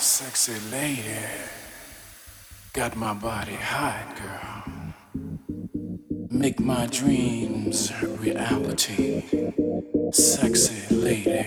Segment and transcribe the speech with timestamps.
[0.00, 1.14] Sexy lady,
[2.72, 4.64] got my body hot, girl.
[6.30, 9.24] Make my dreams reality.
[10.10, 11.44] Sexy lady,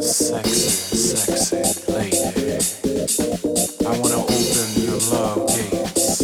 [0.00, 2.58] sexy, sexy lady.
[3.86, 6.18] I wanna open your love gates.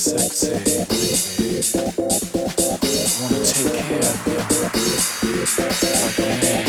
[0.00, 1.12] Sexy lady,
[1.76, 1.92] I
[3.20, 4.26] wanna take care of
[5.22, 6.65] you like a man.